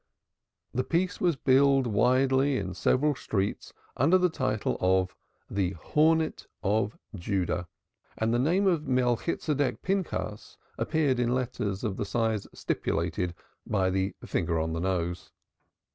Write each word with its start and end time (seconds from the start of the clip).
The 0.73 0.83
piece 0.83 1.21
was 1.21 1.35
billed 1.35 1.85
widely 1.85 2.57
in 2.57 2.73
several 2.73 3.13
streets 3.13 3.71
under 3.95 4.17
the 4.17 4.31
title 4.31 4.75
of 4.81 5.15
"The 5.47 5.73
Hornet 5.73 6.47
of 6.63 6.97
Judah," 7.13 7.67
and 8.17 8.33
the 8.33 8.39
name 8.39 8.65
of 8.65 8.87
Melchitsedek 8.87 9.83
Pinchas 9.83 10.57
appeared 10.79 11.19
in 11.19 11.35
letters 11.35 11.83
of 11.83 11.97
the 11.97 12.05
size 12.05 12.47
stipulated 12.51 13.35
by 13.67 13.91
the 13.91 14.15
finger 14.25 14.59
on 14.59 14.73
the 14.73 14.79
nose. 14.79 15.31